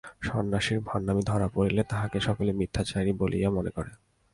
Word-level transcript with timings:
সন্ন্যাসীর 0.21 0.79
ভণ্ডামি 0.79 1.23
ধরা 1.23 1.47
পড়িলে 1.47 1.81
তাহাকে 1.83 2.17
সকলে 2.19 2.51
মিথ্যাচারী 2.53 3.11
বলিয়া 3.13 3.49
মনে 3.49 3.71
করে। 3.71 3.91